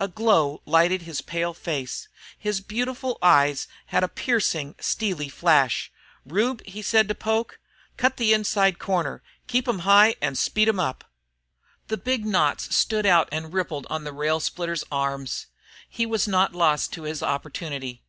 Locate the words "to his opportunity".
16.94-18.02